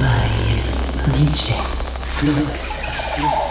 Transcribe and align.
by 0.00 0.28
DJ 1.14 1.54
Flux. 2.02 3.47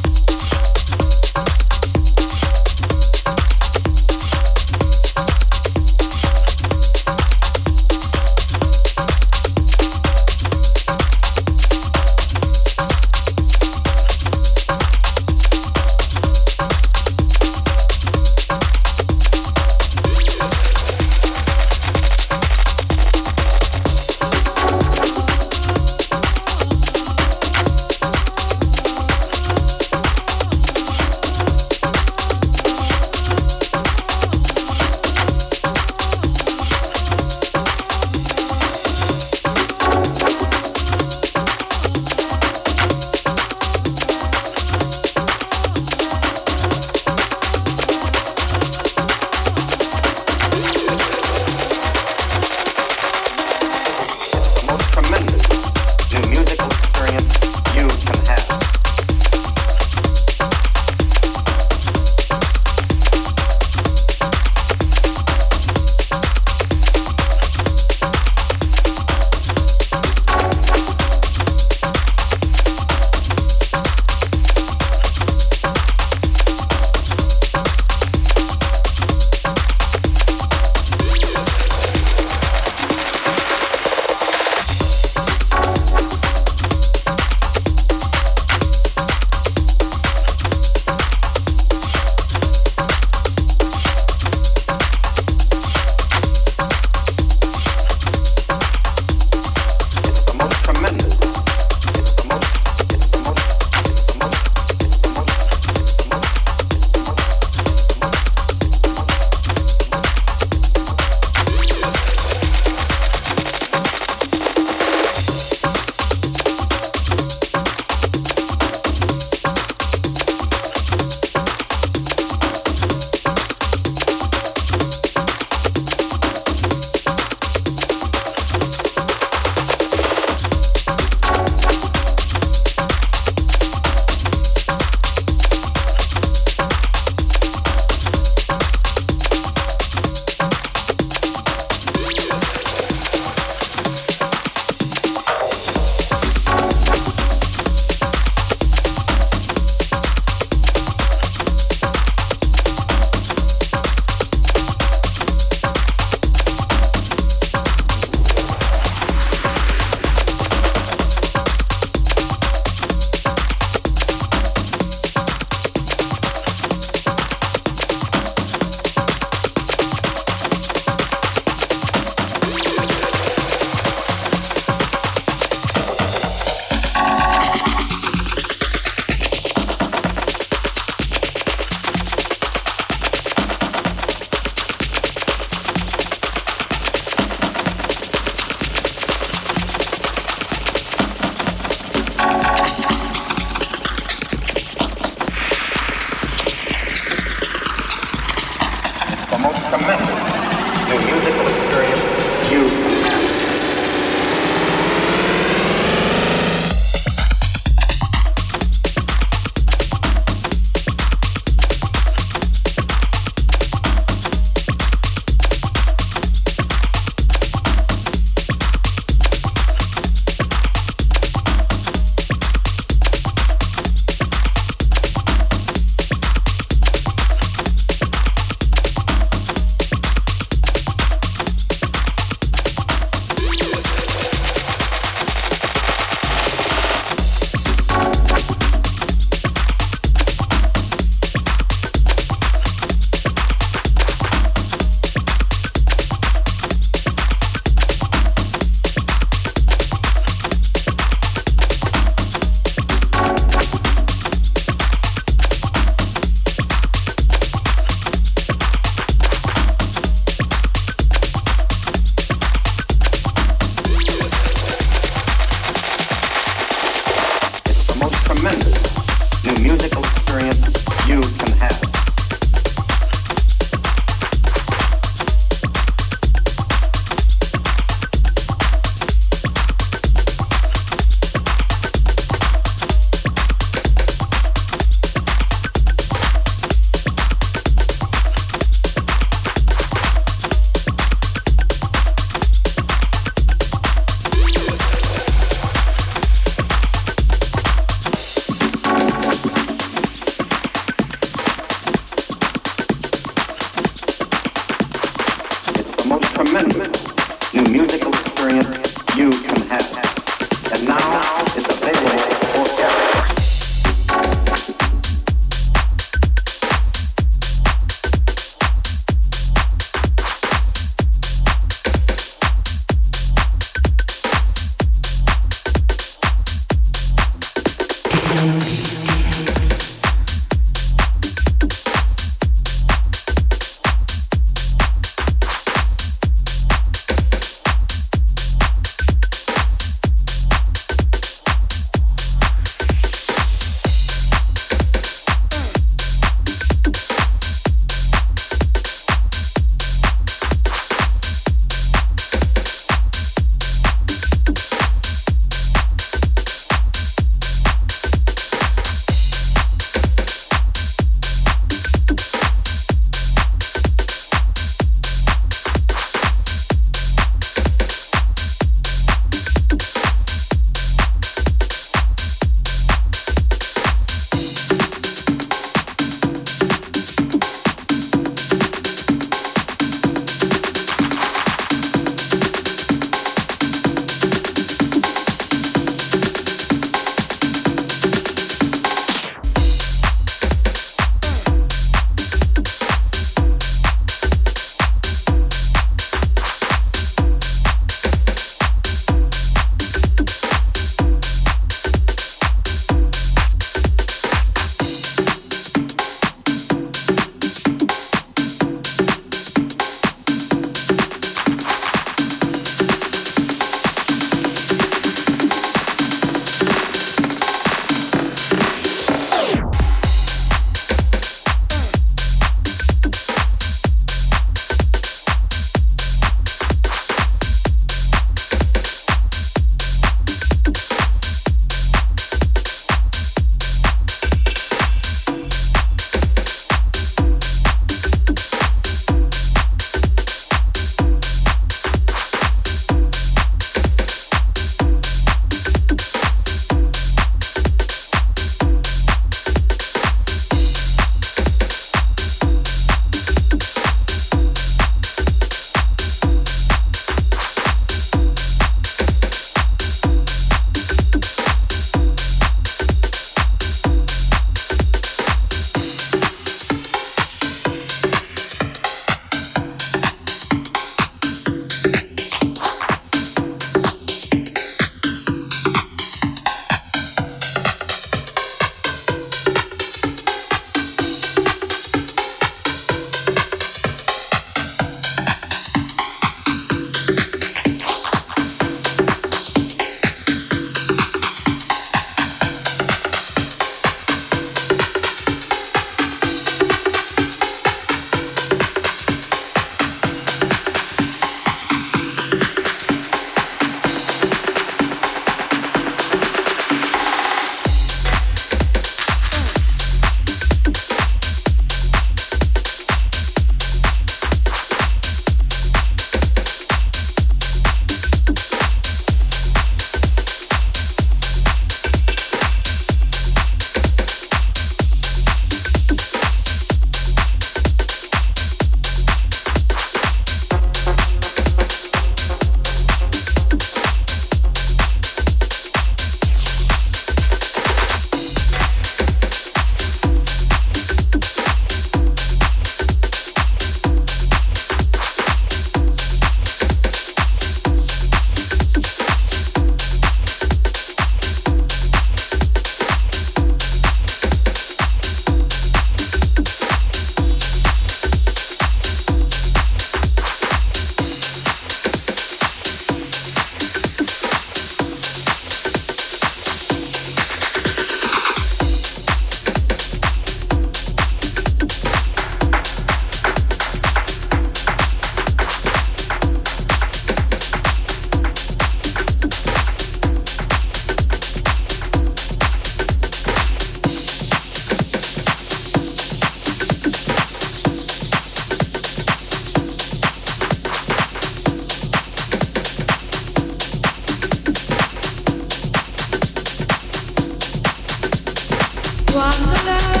on 599.31 599.43
the 599.43 599.63
line. 599.65 600.00